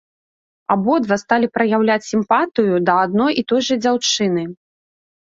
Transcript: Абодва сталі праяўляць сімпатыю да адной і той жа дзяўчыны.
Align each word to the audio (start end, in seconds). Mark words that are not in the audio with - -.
Абодва 0.75 1.15
сталі 1.23 1.47
праяўляць 1.57 2.05
сімпатыю 2.11 2.79
да 2.87 2.97
адной 3.05 3.37
і 3.43 3.45
той 3.53 3.61
жа 3.69 3.75
дзяўчыны. 3.83 4.43